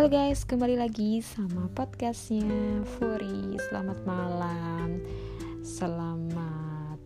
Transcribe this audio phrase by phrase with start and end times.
[0.00, 3.60] Halo guys, kembali lagi sama podcastnya Furi.
[3.68, 4.96] Selamat malam.
[5.60, 6.96] Selamat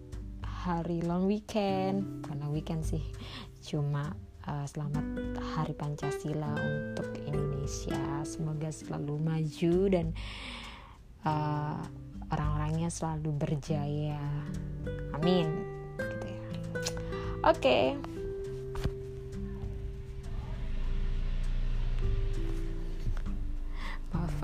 [0.46, 2.22] hari long weekend.
[2.38, 3.02] Long weekend sih.
[3.66, 4.14] Cuma
[4.46, 5.02] uh, selamat
[5.58, 8.22] hari Pancasila untuk Indonesia.
[8.22, 10.14] Semoga selalu maju dan
[11.26, 11.82] uh,
[12.30, 14.22] orang-orangnya selalu berjaya.
[15.18, 15.50] Amin.
[15.98, 16.42] Gitu ya.
[17.42, 17.58] Oke.
[17.58, 18.13] okay.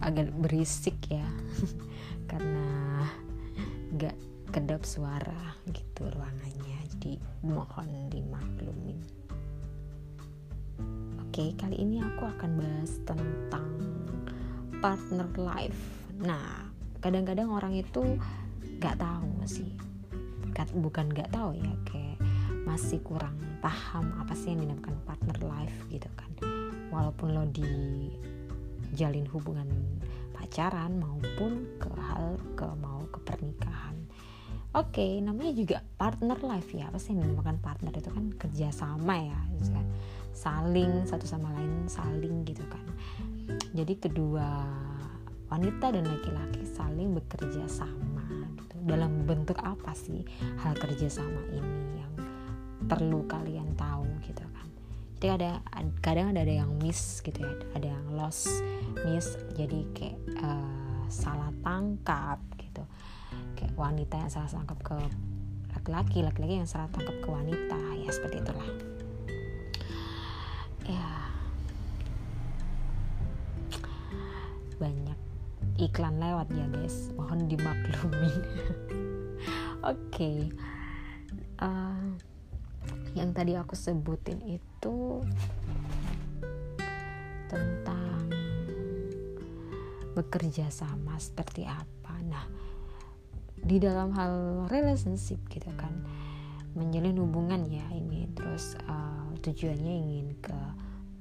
[0.00, 1.28] Agak berisik ya.
[2.30, 3.04] Karena
[3.96, 4.16] gak
[4.50, 8.98] kedap suara gitu ruangannya jadi mohon dimaklumin.
[11.22, 13.68] Oke kali ini aku akan bahas tentang
[14.82, 15.82] partner life.
[16.18, 16.66] Nah
[16.98, 18.18] kadang-kadang orang itu
[18.82, 19.70] gak tahu sih.
[20.76, 22.20] Bukan gak tahu ya kayak
[22.68, 26.30] masih kurang paham apa sih yang dinamakan partner life gitu kan.
[26.92, 27.70] Walaupun lo di
[28.94, 29.70] jalin hubungan
[30.50, 33.94] pacaran maupun ke hal ke mau ke pernikahan.
[34.74, 36.90] Oke, okay, namanya juga partner life ya.
[36.90, 39.86] Apa sih yang dinamakan partner itu kan kerjasama ya, gitu kan.
[40.34, 42.82] Saling satu sama lain saling gitu kan.
[43.78, 44.66] Jadi kedua
[45.54, 48.26] wanita dan laki-laki saling bekerja sama
[48.58, 48.74] gitu.
[48.90, 50.26] Dalam bentuk apa sih
[50.66, 52.12] hal kerjasama ini yang
[52.90, 53.99] perlu kalian tahu
[55.20, 55.50] jadi ada
[56.00, 58.48] kadang ada, ada yang miss gitu ya ada yang lost
[59.04, 62.86] miss jadi kayak uh, salah tangkap gitu.
[63.58, 64.96] Kayak wanita yang salah tangkap ke
[65.74, 68.70] laki-laki laki-laki yang salah tangkap ke wanita ya seperti itulah.
[70.86, 71.10] Ya.
[74.78, 75.18] Banyak
[75.76, 77.10] iklan lewat ya guys.
[77.18, 78.32] Mohon dimaklumi.
[79.82, 79.98] Oke.
[80.14, 80.38] Okay.
[81.58, 82.06] uh, eh,
[83.18, 84.69] yang tadi aku sebutin itu
[87.46, 88.32] tentang
[90.16, 92.16] bekerja sama seperti apa.
[92.24, 92.44] Nah,
[93.60, 95.92] di dalam hal relationship gitu kan,
[96.72, 100.56] menjalin hubungan ya ini terus uh, tujuannya ingin ke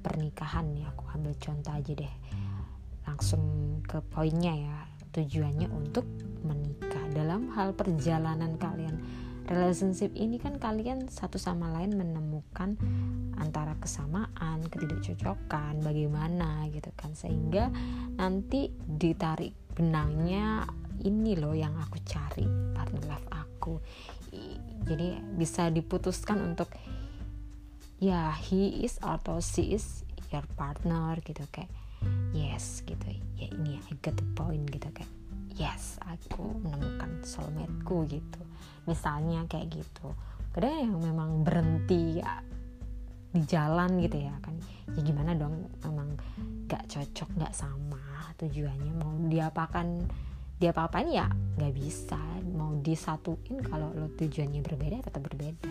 [0.00, 0.88] pernikahan ya.
[0.96, 2.14] Aku ambil contoh aja deh,
[3.04, 3.44] langsung
[3.84, 4.76] ke poinnya ya.
[5.10, 6.06] Tujuannya untuk
[6.46, 7.02] menikah.
[7.10, 9.02] Dalam hal perjalanan kalian
[9.50, 12.78] relationship ini kan kalian satu sama lain menemukan
[13.34, 17.18] antara kesamaan, ketidakcocokan, bagaimana gitu kan.
[17.18, 17.66] Sehingga
[18.14, 20.70] nanti ditarik benangnya
[21.02, 23.82] ini loh yang aku cari partner life aku.
[24.86, 26.70] Jadi bisa diputuskan untuk
[27.98, 31.68] ya he is atau she is your partner gitu kayak
[32.30, 33.02] yes gitu.
[33.34, 35.10] Ya ini I got the point gitu kayak
[35.58, 38.40] yes aku menemukan soulmateku gitu
[38.90, 40.10] misalnya kayak gitu.
[40.50, 42.42] Kadang yang memang berhenti ya,
[43.30, 44.58] di jalan gitu ya kan.
[44.90, 46.18] Ya gimana dong memang
[46.66, 48.92] gak cocok gak sama tujuannya.
[48.98, 50.02] Mau diapakan
[50.60, 52.18] diapa-apain ya nggak bisa.
[52.52, 55.70] Mau disatuin kalau lo tujuannya berbeda tetap berbeda.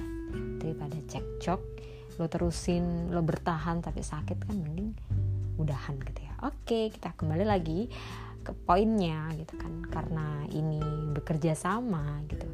[0.59, 1.61] Daripada cekcok
[2.19, 4.95] lo terusin lo bertahan tapi sakit kan mending
[5.59, 6.33] udahan gitu ya.
[6.47, 7.91] Oke kita kembali lagi
[8.39, 9.83] ke poinnya gitu kan.
[9.91, 10.79] Karena ini
[11.11, 12.47] bekerja sama gitu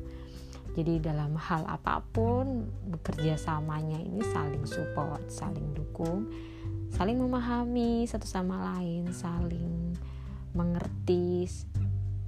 [0.75, 6.28] jadi dalam hal apa pun bekerja samanya ini saling support saling dukung
[6.91, 9.96] saling memahami satu sama lain saling
[10.52, 11.47] mengerti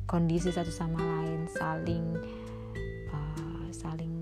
[0.08, 2.06] kondisi satu sama lain saling
[3.12, 4.16] uh, saling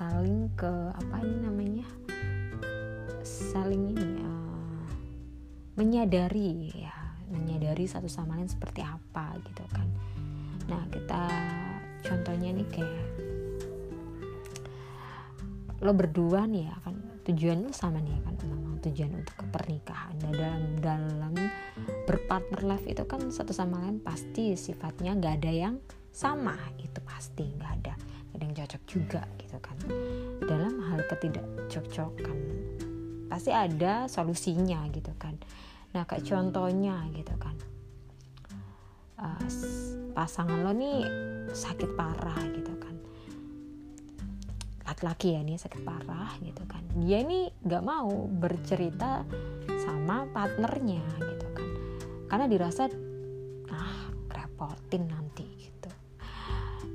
[0.00, 1.86] saling ke apa ini namanya?
[3.20, 4.80] Saling ini uh,
[5.76, 6.89] menyadari ya
[7.30, 9.88] menyadari satu sama lain seperti apa gitu kan.
[10.66, 11.22] Nah kita
[12.04, 13.04] contohnya nih kayak
[15.80, 20.12] lo berdua nih ya kan tujuan lo sama nih ya kan memang tujuan untuk pernikahan
[20.20, 21.32] nah, dalam dalam
[22.04, 25.74] berpartner life itu kan satu sama lain pasti sifatnya nggak ada yang
[26.12, 27.94] sama itu pasti nggak ada
[28.36, 29.76] ada yang cocok juga gitu kan.
[30.44, 32.38] Dalam hal ketidakcocokan
[33.30, 35.38] pasti ada solusinya gitu kan
[35.90, 37.56] nah kayak contohnya gitu kan.
[39.20, 39.36] Uh,
[40.16, 41.04] pasangan lo nih
[41.52, 42.94] sakit parah gitu kan.
[44.86, 46.80] Laki-laki ya nih sakit parah gitu kan.
[46.96, 49.28] Dia ini nggak mau bercerita
[49.82, 51.68] sama partnernya gitu kan.
[52.32, 52.88] Karena dirasa
[53.68, 55.90] ah repotin nanti gitu.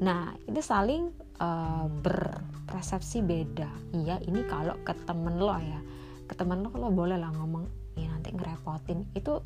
[0.01, 1.03] Nah ini saling
[1.39, 3.69] uh, berpersepsi beda.
[3.94, 5.80] Iya ini kalau ke temen lo ya.
[6.25, 9.07] Ke temen lo lo boleh lah ngomong ya nanti ngerepotin.
[9.15, 9.42] Itu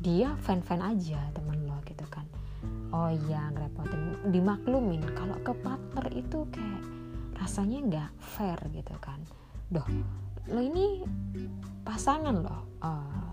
[0.00, 2.26] dia fan-fan aja temen lo gitu kan.
[2.90, 4.32] Oh iya ngerepotin.
[4.32, 6.82] Dimaklumin kalau ke partner itu kayak
[7.38, 9.20] rasanya nggak fair gitu kan.
[9.70, 9.86] Doh
[10.44, 11.00] lo ini
[11.88, 13.32] pasangan loh uh,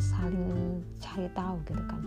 [0.00, 2.02] saling cari tahu gitu kan.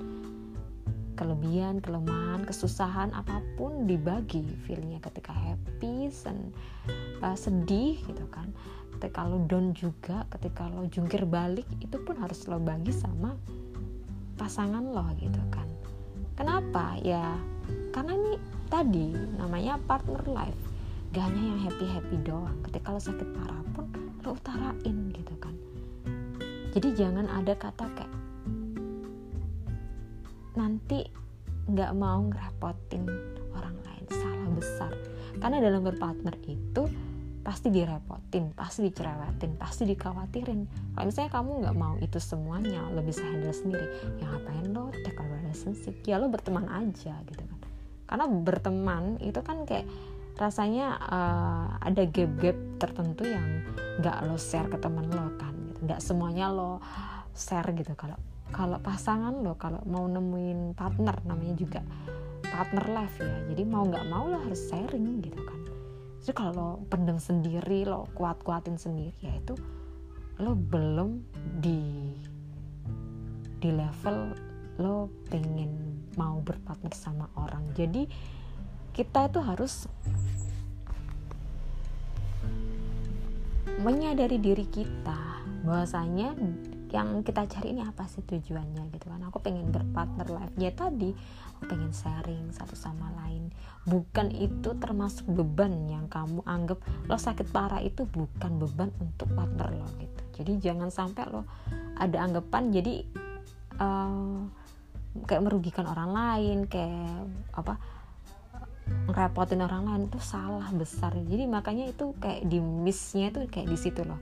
[1.15, 6.51] Kelebihan, kelemahan, kesusahan apa pun dibagi feelingnya ketika happy, sen,
[7.23, 8.51] uh, sedih gitu kan
[8.95, 13.35] ketika lo down juga ketika lo jungkir balik itu pun harus lo bagi sama
[14.39, 15.67] pasangan lo gitu kan.
[16.39, 16.95] Kenapa?
[17.03, 17.35] Ya
[17.91, 18.33] karena ini
[18.71, 20.61] tadi namanya partner life.
[21.11, 22.55] Gak hanya yang happy happy doang.
[22.63, 23.87] Ketika lo sakit parah pun
[24.23, 25.55] lo utarain gitu kan.
[26.71, 28.13] Jadi jangan ada kata kayak
[30.55, 31.03] nanti
[31.67, 33.03] nggak mau ngerepotin
[33.51, 34.03] orang lain.
[34.07, 34.91] Salah besar.
[35.39, 36.87] Karena dalam berpartner itu
[37.45, 40.65] pasti direpotin, pasti dicerewetin, pasti dikhawatirin.
[40.97, 43.85] Kalau misalnya kamu nggak mau itu semuanya, lo bisa handle sendiri.
[44.17, 45.93] Ya ngapain lo take a relationship?
[46.09, 47.59] Ya lo berteman aja gitu kan.
[48.09, 49.85] Karena berteman itu kan kayak
[50.41, 53.61] rasanya uh, ada gap-gap tertentu yang
[54.01, 55.53] nggak lo share ke teman lo kan.
[55.69, 55.79] Gitu.
[55.85, 56.81] Nggak semuanya lo
[57.37, 57.93] share gitu.
[57.93, 58.17] Kalau
[58.49, 61.85] kalau pasangan lo, kalau mau nemuin partner namanya juga
[62.41, 63.37] partner life ya.
[63.53, 65.64] Jadi mau nggak mau lo harus sharing gitu kan
[66.25, 69.53] jadi kalau lo pendem sendiri lo kuat kuatin sendiri ya itu
[70.41, 71.21] lo belum
[71.61, 72.09] di
[73.61, 74.33] di level
[74.81, 77.63] lo pengen mau berpartner sama orang.
[77.75, 78.07] Jadi
[78.95, 79.87] kita itu harus
[83.83, 86.33] menyadari diri kita bahwasanya
[86.93, 89.21] yang kita cari ini apa sih tujuannya gitu kan.
[89.29, 91.13] Aku pengen berpartner life ya tadi.
[91.55, 93.49] Aku pengen sharing satu sama lain.
[93.85, 99.73] Bukan itu termasuk beban yang kamu anggap lo sakit parah itu bukan beban untuk partner
[99.73, 100.21] lo gitu.
[100.41, 101.45] Jadi jangan sampai lo
[101.95, 102.93] ada anggapan jadi
[103.79, 104.43] uh,
[105.23, 107.23] kayak merugikan orang lain kayak
[107.55, 107.79] apa
[109.15, 111.15] ngerepotin orang lain itu salah besar.
[111.15, 114.19] Jadi makanya itu kayak di missnya itu kayak di situ loh.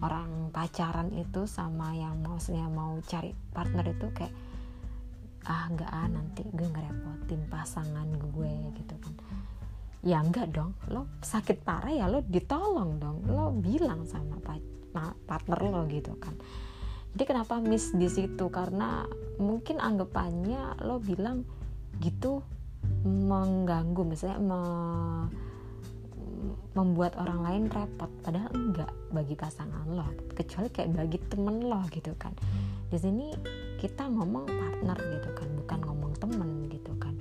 [0.00, 4.34] Orang pacaran itu sama yang maksudnya mau cari partner itu kayak
[5.44, 9.14] ah nggak ah nanti gue ngerepotin pasangan gue gitu kan.
[10.02, 13.28] Ya enggak dong lo sakit parah ya lo ditolong dong.
[13.28, 14.40] Lo bilang sama
[15.28, 16.34] partner lo gitu kan.
[17.12, 18.48] Jadi kenapa miss di situ?
[18.48, 19.04] Karena
[19.36, 21.44] mungkin anggapannya lo bilang
[22.00, 22.40] gitu
[23.02, 24.60] mengganggu misalnya me
[26.72, 28.10] membuat orang lain repot.
[28.24, 32.32] Padahal enggak bagi pasangan lo kecuali kayak bagi temen lo gitu kan.
[32.88, 33.32] Di sini
[33.78, 37.14] kita ngomong partner gitu kan bukan ngomong temen gitu kan.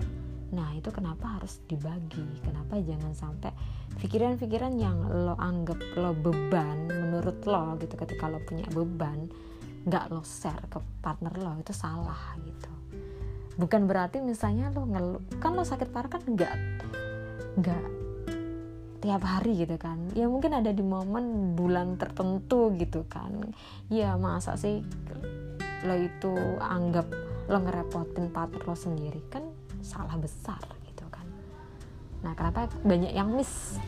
[0.51, 2.23] Nah itu kenapa harus dibagi?
[2.43, 3.51] Kenapa jangan sampai
[3.99, 9.27] pikiran-pikiran yang lo anggap lo beban menurut lo gitu ketika lo punya beban
[9.81, 12.80] nggak lo share ke partner lo itu salah gitu
[13.59, 16.53] bukan berarti misalnya lo ngeluh kan lo sakit parah kan nggak
[17.59, 17.83] nggak
[19.01, 19.97] tiap hari gitu kan.
[20.13, 23.33] Ya mungkin ada di momen bulan tertentu gitu kan.
[23.89, 24.85] Ya masa sih
[25.81, 27.09] lo itu anggap
[27.49, 29.41] lo ngerepotin partner lo sendiri kan
[29.81, 31.25] salah besar gitu kan.
[32.21, 33.81] Nah kenapa banyak yang miss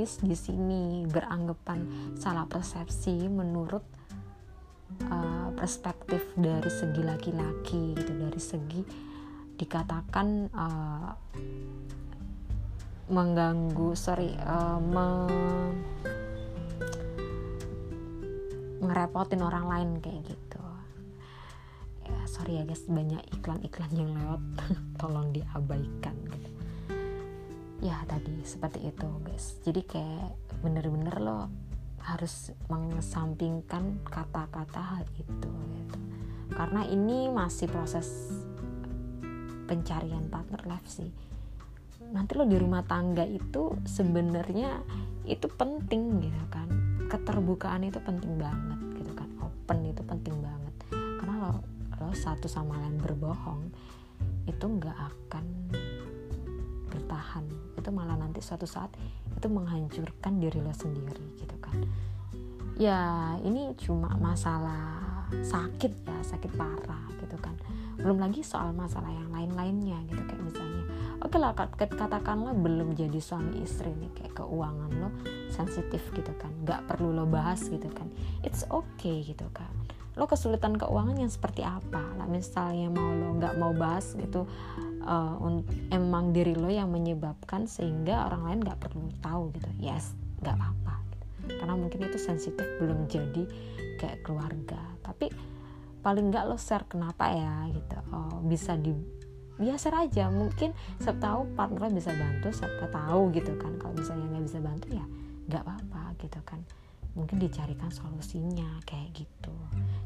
[0.00, 1.84] miss di sini beranggapan
[2.16, 3.84] salah persepsi menurut
[5.12, 8.80] uh, perspektif dari segi laki-laki gitu dari segi
[9.60, 11.12] dikatakan uh,
[13.12, 15.28] mengganggu sorry uh, me
[18.80, 20.64] ngerepotin orang lain kayak gitu.
[22.08, 24.40] Ya sorry ya guys banyak iklan-iklan yang lewat.
[25.04, 26.49] Tolong diabaikan gitu
[27.80, 29.56] ya tadi seperti itu guys.
[29.64, 31.48] Jadi kayak bener-bener lo
[32.00, 35.98] harus mengesampingkan kata-kata hal itu gitu.
[36.50, 38.08] karena ini masih proses
[39.68, 41.12] pencarian partner life sih.
[42.10, 44.82] Nanti lo di rumah tangga itu sebenarnya
[45.28, 46.66] itu penting gitu kan.
[47.06, 49.28] Keterbukaan itu penting banget gitu kan.
[49.38, 50.74] Open itu penting banget.
[50.90, 51.52] Karena lo
[52.00, 53.70] lo satu sama lain berbohong
[54.48, 55.69] itu nggak akan
[57.00, 57.48] bertahan.
[57.80, 58.92] Itu malah nanti suatu saat
[59.32, 61.80] itu menghancurkan diri lo sendiri gitu kan.
[62.76, 67.56] Ya ini cuma masalah sakit ya sakit parah gitu kan.
[67.96, 70.84] Belum lagi soal masalah yang lain-lainnya gitu kayak misalnya.
[71.20, 75.08] Oke lah katakanlah belum jadi suami istri nih kayak keuangan lo
[75.52, 76.52] sensitif gitu kan.
[76.64, 78.08] Nggak perlu lo bahas gitu kan.
[78.44, 79.68] It's okay gitu kan.
[80.16, 82.00] Lo kesulitan keuangan yang seperti apa?
[82.16, 84.48] Lah misalnya mau lo nggak mau bahas gitu
[85.04, 85.36] uh,
[85.92, 89.68] emang diri lo yang menyebabkan sehingga orang lain nggak perlu tahu gitu.
[89.80, 91.26] Yes nggak apa-apa gitu.
[91.60, 93.44] karena mungkin itu sensitif belum jadi
[94.00, 94.80] kayak keluarga.
[95.04, 95.28] Tapi
[96.00, 97.96] paling nggak lo share kenapa ya gitu.
[98.12, 98.92] Oh, bisa di
[99.60, 100.32] ya aja.
[100.32, 100.72] Mungkin
[101.20, 103.76] tahu partner bisa bantu siapa tahu gitu kan.
[103.76, 105.04] Kalau misalnya nggak bisa bantu ya
[105.52, 106.60] nggak apa-apa gitu kan.
[107.12, 109.52] Mungkin dicarikan solusinya kayak gitu.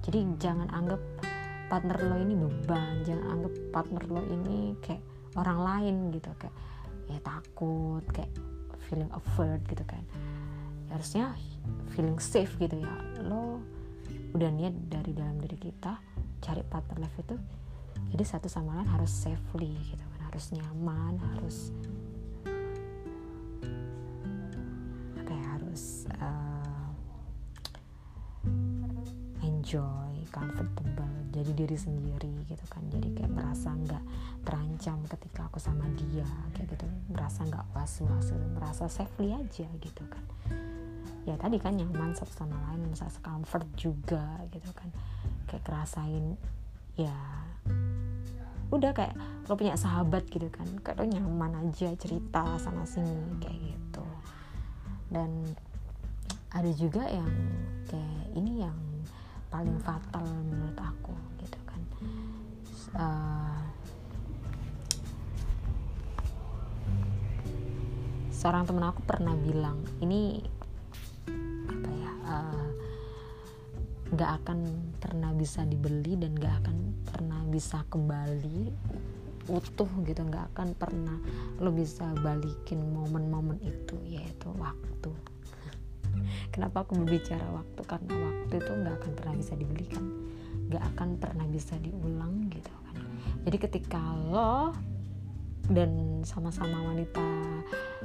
[0.02, 0.98] Jadi jangan anggap
[1.68, 5.02] partner lo ini beban jangan anggap partner lo ini kayak
[5.34, 6.54] orang lain gitu kayak
[7.10, 8.32] ya takut kayak
[8.88, 10.04] feeling afraid gitu kan.
[10.88, 11.24] Ya, harusnya
[11.96, 12.94] feeling safe gitu ya.
[13.24, 13.64] Lo
[14.34, 15.94] udah niat dari dalam diri kita
[16.42, 17.38] cari partner life itu
[18.10, 21.70] jadi satu sama lain harus safely gitu kan harus nyaman harus
[25.22, 25.82] apa ya harus
[26.18, 26.90] uh,
[29.46, 32.82] enjoy comfortable jadi diri sendiri gitu kan.
[32.90, 34.04] Jadi kayak merasa nggak
[34.42, 36.26] terancam ketika aku sama dia
[36.58, 36.86] kayak gitu.
[37.10, 40.24] Merasa nggak was was merasa safely aja gitu kan.
[41.26, 44.90] Ya tadi kan nyaman satu sama lain merasa comfort juga gitu kan.
[45.46, 46.34] Kayak kerasain
[46.98, 47.14] ya
[48.70, 49.14] udah kayak
[49.46, 50.66] lo punya sahabat gitu kan.
[50.82, 54.06] Kayak lo nyaman aja cerita sana sini kayak gitu.
[55.10, 55.50] Dan
[56.54, 57.30] ada juga yang
[57.90, 58.83] kayak ini yang
[59.54, 61.80] paling fatal menurut aku gitu kan.
[62.98, 63.62] Uh,
[68.34, 70.42] seorang temen aku pernah bilang ini
[74.10, 74.58] nggak uh, akan
[74.98, 78.74] pernah bisa dibeli dan nggak akan pernah bisa kembali
[79.54, 80.18] utuh gitu.
[80.18, 81.18] Nggak akan pernah
[81.62, 85.14] lo bisa balikin momen-momen itu yaitu waktu
[86.54, 87.82] kenapa aku berbicara waktu?
[87.82, 90.04] Karena waktu itu nggak akan pernah bisa dibelikan
[90.64, 92.96] nggak akan pernah bisa diulang gitu kan?
[93.42, 94.72] Jadi ketika lo
[95.66, 97.26] dan sama-sama wanita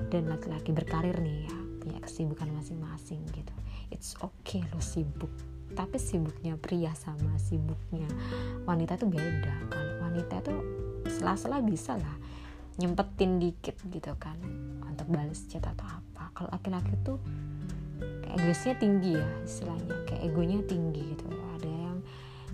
[0.10, 3.54] dan laki-laki berkarir nih ya punya kesibukan masing-masing gitu
[3.94, 5.30] it's okay lo sibuk.
[5.70, 8.10] Tapi sibuknya pria sama sibuknya
[8.66, 10.60] wanita tuh beda kalau wanita tuh
[11.06, 12.18] sela-sela bisa lah
[12.82, 14.40] nyempetin dikit gitu kan
[14.88, 16.34] untuk balas chat atau apa.
[16.34, 17.20] Kalau laki-laki tuh
[18.34, 21.26] egoisnya tinggi ya istilahnya kayak egonya tinggi gitu.
[21.30, 21.98] Ada yang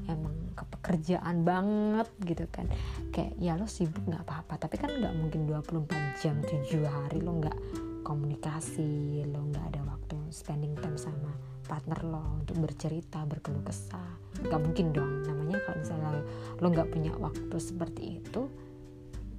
[0.08, 2.70] emang kepekerjaan banget gitu kan.
[3.12, 7.32] Kayak ya lo sibuk nggak apa-apa tapi kan nggak mungkin 24 jam 7 hari lo
[7.44, 7.58] nggak
[8.06, 11.34] komunikasi lo nggak ada waktu spending time sama
[11.66, 14.22] partner lo untuk bercerita berkeluh kesah.
[14.46, 15.12] Nggak mungkin dong.
[15.26, 16.22] Namanya kalau misalnya
[16.62, 18.48] lo nggak punya waktu seperti itu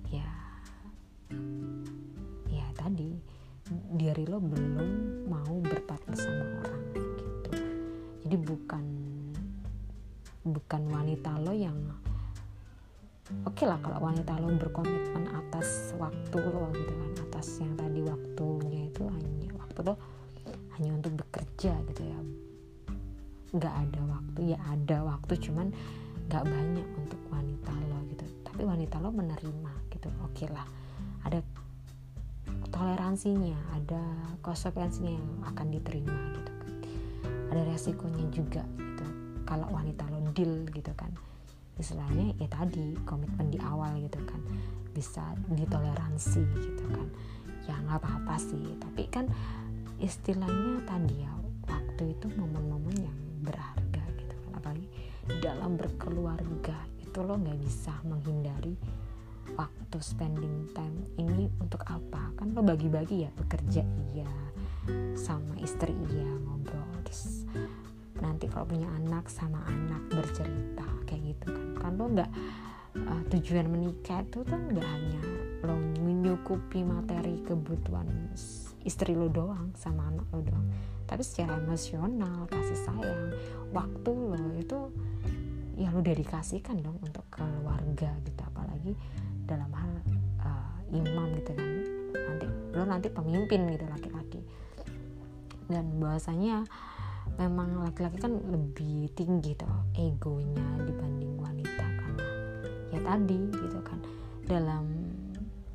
[0.07, 0.31] ya
[2.47, 3.19] ya tadi
[3.99, 5.06] diri lo belum
[6.17, 7.51] sama orang gitu.
[8.25, 8.85] Jadi bukan
[10.47, 11.77] bukan wanita lo yang
[13.45, 18.01] oke okay lah kalau wanita lo berkomitmen atas waktu lo gitu kan atas yang tadi
[18.01, 19.95] waktunya itu hanya waktu lo
[20.79, 22.21] hanya untuk bekerja gitu ya.
[23.53, 25.69] Nggak ada waktu ya ada waktu cuman
[26.27, 28.25] nggak banyak untuk wanita lo gitu.
[28.41, 30.65] Tapi wanita lo menerima gitu oke okay lah
[33.07, 34.03] toleransinya ada
[34.43, 36.73] konsekuensinya yang akan diterima gitu kan.
[37.55, 39.07] Ada resikonya juga gitu
[39.47, 41.15] kalau wanita lo deal gitu kan.
[41.79, 44.43] Istilahnya ya tadi komitmen di awal gitu kan.
[44.91, 45.23] Bisa
[45.55, 47.07] ditoleransi gitu kan.
[47.71, 49.31] Ya nggak apa-apa sih tapi kan
[50.03, 51.31] istilahnya tadi ya
[51.63, 54.51] waktu itu momen-momen yang berharga gitu kan.
[54.59, 54.91] Apalagi
[55.39, 58.75] dalam berkeluarga itu lo nggak bisa menghindari
[59.57, 62.31] waktu spending time ini untuk apa?
[62.37, 63.83] Kan lo bagi-bagi ya bekerja
[64.13, 64.31] iya
[65.17, 66.87] sama istri iya ngobrol.
[67.09, 67.49] Terus
[68.21, 71.67] nanti kalau punya anak sama anak bercerita kayak gitu kan.
[71.81, 72.31] Kan lo nggak
[73.01, 75.21] uh, tujuan menikah itu kan nggak hanya
[75.65, 78.07] lo menyukupi materi kebutuhan
[78.87, 80.67] istri lo doang sama anak lo doang.
[81.07, 83.23] Tapi secara emosional kasih sayang
[83.73, 84.79] waktu lo itu
[85.77, 88.43] ya lo dedikasikan dong untuk keluarga gitu.
[88.45, 88.93] Apalagi
[89.47, 89.91] dalam hal
[90.43, 91.69] uh, imam gitu kan.
[92.13, 94.41] Nanti lo nanti pemimpin gitu laki-laki.
[95.71, 96.67] Dan bahwasanya
[97.39, 102.29] memang laki-laki kan lebih tinggi tuh egonya dibanding wanita karena
[102.91, 103.99] ya tadi gitu kan.
[104.47, 104.85] Dalam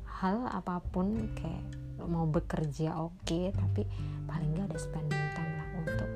[0.04, 1.64] hal apa pun kayak
[2.02, 3.86] mau bekerja oke okay, tapi
[4.26, 6.10] paling nggak ada spending time lah untuk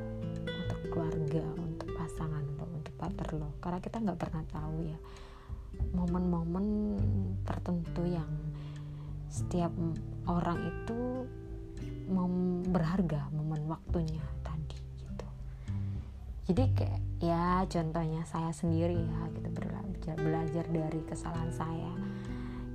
[0.46, 3.48] untuk keluarga untuk pasangan lo untuk partner lo.
[3.60, 4.98] Karena kita nggak pernah tahu ya
[5.92, 6.96] momen-momen
[7.44, 8.30] tertentu yang
[9.30, 9.72] setiap
[10.28, 11.26] orang itu
[12.06, 12.30] mau
[12.70, 14.22] berharga momen waktunya
[16.46, 21.90] jadi kayak ya contohnya saya sendiri ya gitu belajar belajar dari kesalahan saya.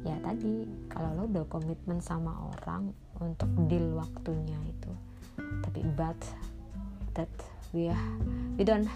[0.03, 2.91] Ya tadi kalau lo udah komitmen sama orang
[3.23, 4.91] untuk deal waktunya itu
[5.61, 6.17] tapi but
[7.13, 7.31] that
[7.71, 7.87] we
[8.57, 8.89] we don't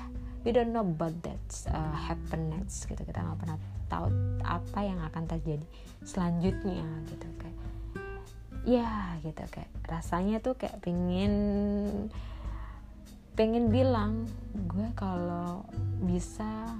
[0.45, 1.41] we don't know about that
[1.73, 3.01] uh, happen next gitu.
[3.01, 3.57] Kita nggak pernah
[3.89, 4.07] tahu
[4.45, 5.65] apa yang akan terjadi
[6.05, 7.59] selanjutnya gitu kayak
[8.65, 11.33] ya gitu kayak rasanya tuh kayak pengen
[13.37, 15.65] pengen bilang gue kalau
[16.05, 16.77] bisa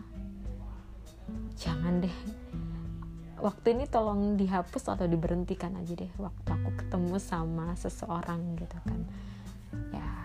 [1.57, 2.17] jangan deh.
[3.36, 9.00] Waktu ini tolong dihapus atau diberhentikan aja deh waktu aku ketemu sama seseorang gitu kan.
[9.91, 10.25] Ya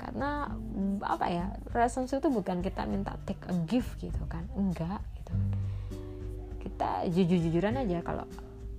[0.00, 0.48] karena
[1.04, 4.48] apa ya relationship itu bukan kita minta take a gift gitu kan.
[4.56, 5.32] Enggak gitu.
[6.64, 8.24] Kita jujur-jujuran aja kalau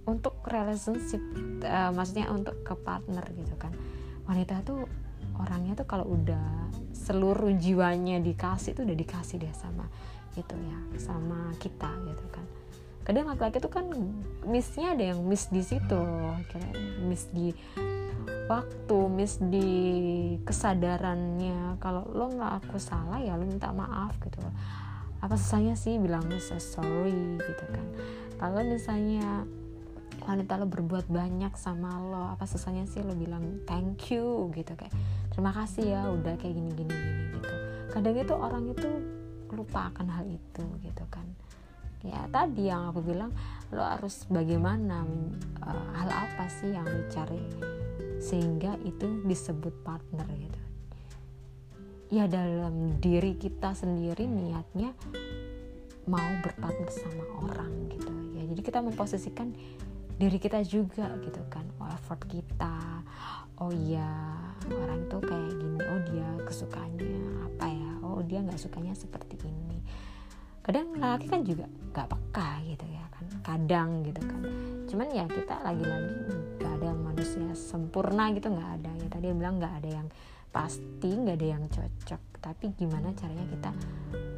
[0.10, 1.22] untuk relationship
[1.62, 3.70] uh, maksudnya untuk ke partner gitu kan.
[4.26, 4.90] Wanita tuh
[5.38, 9.86] orangnya tuh kalau udah seluruh jiwanya dikasih tuh udah dikasih deh sama
[10.34, 12.46] itu ya sama kita gitu kan.
[13.02, 13.86] Kadang laki-laki tuh kan
[14.46, 16.02] missnya ada yang miss di situ
[16.50, 16.74] kayak
[17.06, 17.54] miss di
[18.52, 19.70] waktu miss di
[20.44, 21.80] kesadarannya.
[21.80, 24.44] Kalau lo nggak aku salah ya lo minta maaf gitu.
[25.24, 27.86] Apa susahnya sih bilang so sorry gitu kan.
[28.36, 29.48] Kalau misalnya
[30.22, 34.94] wanita lo berbuat banyak sama lo apa susahnya sih lo bilang thank you gitu kayak
[35.34, 37.54] terima kasih ya udah kayak gini gini gini gitu.
[37.90, 38.90] Kadang itu orang itu
[39.52, 41.26] lupa akan hal itu gitu kan.
[42.02, 43.30] Ya tadi yang aku bilang
[43.70, 45.06] lo harus bagaimana
[45.62, 47.38] uh, hal apa sih yang lo cari
[48.22, 50.62] sehingga itu disebut partner gitu.
[52.14, 54.94] Ya dalam diri kita sendiri niatnya
[56.06, 58.14] mau berpartner sama orang gitu.
[58.38, 59.58] Ya jadi kita memposisikan
[60.22, 61.66] diri kita juga gitu kan.
[61.82, 63.02] Oh effort kita.
[63.58, 64.38] Oh iya
[64.70, 65.80] orang itu kayak gini.
[65.82, 67.92] Oh dia kesukaannya apa ya?
[68.06, 69.71] Oh dia nggak sukanya seperti ini
[70.62, 74.42] kadang laki kan juga gak peka gitu ya kan kadang gitu kan.
[74.86, 76.14] Cuman ya kita lagi-lagi
[76.62, 78.92] gak ada manusia sempurna gitu nggak ada.
[78.98, 80.08] Ya tadi bilang nggak ada yang
[80.52, 82.22] pasti nggak ada yang cocok.
[82.42, 83.72] Tapi gimana caranya kita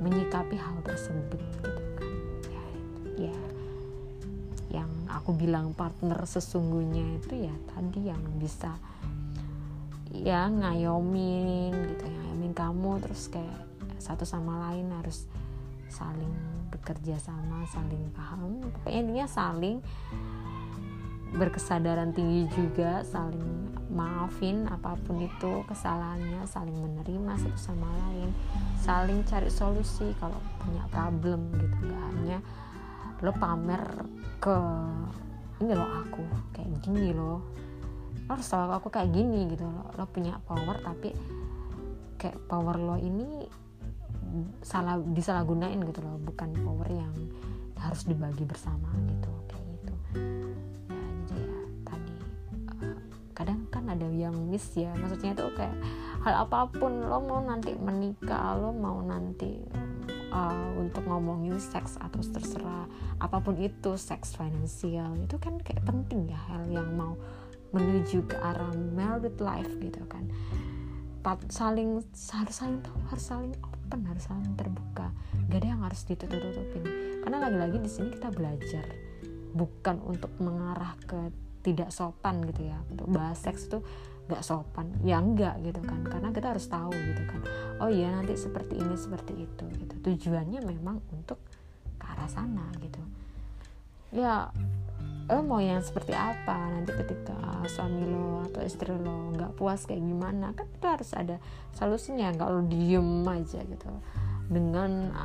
[0.04, 2.12] menyikapi hal tersebut gitu kan.
[2.52, 2.66] Ya,
[3.30, 3.38] ya.
[4.82, 8.76] Yang aku bilang partner sesungguhnya itu ya tadi yang bisa
[10.14, 12.92] ya ngayomin gitu ya ngayomin kamu.
[13.04, 13.60] Terus kayak
[14.00, 15.26] satu sama lain harus
[15.90, 16.34] saling
[16.72, 18.60] bekerja sama saling paham.
[18.80, 19.78] Pokoknya intinya saling
[21.34, 28.30] berkesadaran tinggi juga saling maafin apa pun itu kesalahannya saling menerima satu sama lain
[28.78, 31.78] saling cari solusi kalau punya problem gitu.
[31.90, 32.38] Nggak hanya
[33.24, 33.84] lo pamer
[34.38, 34.58] ke
[35.64, 37.42] ini lo aku kayak gini lo
[38.24, 39.66] lo harus tahu aku kayak gini gitu.
[39.66, 41.18] Lo, lo punya power tapi
[42.22, 43.63] kayak power lo ini
[44.66, 47.14] salah disalahgunain gitu loh bukan power yang
[47.78, 49.94] harus dibagi bersama gitu kayak gitu.
[50.90, 52.16] Ya jadi ya tadi
[52.82, 52.98] uh,
[53.38, 55.76] kadang kan ada yang miss ya maksudnya itu kayak
[56.24, 59.60] hal apa pun lo mau nanti menikah lo mau nanti
[60.32, 62.88] uh, untuk ngomongin seks atau terserah
[63.20, 67.14] apa pun itu seks finansial itu kan kayak penting ya hal yang mau
[67.74, 70.30] menuju ke arah married life gitu kan.
[71.48, 72.04] Saling
[72.36, 73.54] harus saling tahu harus saling
[73.94, 75.14] open harus saling terbuka?
[75.54, 76.82] Gak ada yang harus ditutup-tutupin.
[77.22, 78.90] Karena lagi-lagi di sini kita belajar
[79.54, 81.30] bukan untuk mengarah ke
[81.62, 82.82] tidak sopan gitu ya.
[82.90, 83.86] Untuk bahas seks itu
[84.26, 84.90] gak sopan.
[85.06, 86.02] Ya enggak gitu kan.
[86.10, 87.46] Karena kita harus tahu gitu kan.
[87.78, 89.94] Oh iya nanti seperti ini seperti itu gitu.
[90.02, 91.38] Tujuannya memang untuk
[92.02, 92.98] ke arah sana gitu.
[94.10, 94.50] Ya
[95.30, 96.72] lo mau yang seperti apa?
[96.72, 101.36] Nanti ketika suami lo atau istri lo nggak puas kayak gimana kan itu harus ada
[101.72, 103.92] solusinya nggak lo diem aja gitu.
[104.52, 105.16] Dengan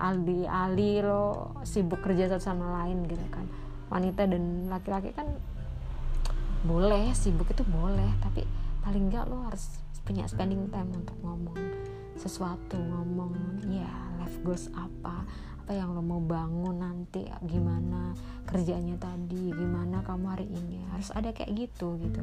[0.00, 3.44] aldi-aldi lo sibuk kerja satu sama lain gitu kan.
[3.92, 5.28] Wanita dan laki-laki kan
[6.64, 8.40] boleh sibuk itu boleh tapi
[8.80, 11.56] paling nggak lo harus punya spending time untuk ngomong
[12.16, 15.28] sesuatu ngomong ya life goals apa
[15.64, 18.12] apa yang lo mau bangun nanti gimana
[18.44, 20.84] kerjanya tadi gimana kamu hari ini?
[20.92, 22.20] Harus ada kayak gitu gitu.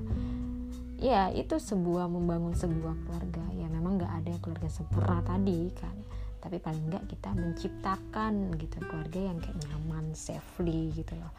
[1.02, 3.42] Ya itu sebuah membangun sebuah keluarga.
[3.58, 5.98] Ya memang nggak ada keluarga sempurna tadi kan.
[6.38, 11.34] Tapi paling nggak kita menciptakan gitu keluarga yang kayak nyaman safely gitu loh.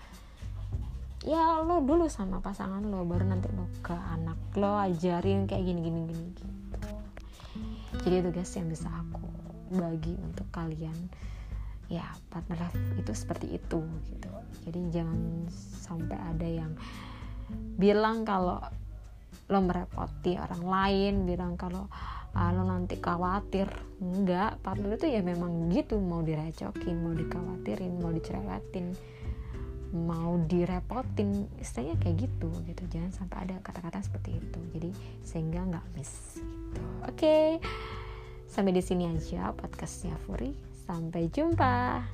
[1.22, 5.80] Ya lo dulu sama pasangan lo baru nanti lo ke anak lo ajarin kayak gini
[5.86, 6.78] gini gini gitu.
[8.02, 9.22] Jadi itu guys yang bisa aku
[9.78, 10.98] bagi untuk kalian
[11.92, 14.30] ya partner life itu seperti itu gitu.
[14.64, 15.44] Jadi jangan
[15.84, 16.72] sampai ada yang
[17.76, 18.56] bilang kalau
[19.52, 21.92] lo merepoti orang lain bilang kalau
[22.32, 23.68] ah, lo nanti khawatir.
[24.00, 28.96] Enggak partner itu ya memang gitu mau direcokin mau dikhawatirin mau dicerewetin
[29.92, 32.82] mau direpotin istilahnya kayak gitu gitu.
[32.88, 34.60] Jangan sampai ada kata-kata seperti itu.
[34.72, 36.82] Jadi sehingga nggak miss gitu.
[37.04, 37.48] Oke okay
[38.52, 40.52] sampai di sini aja podcastnya Furi
[40.92, 42.04] Sampai jumpa.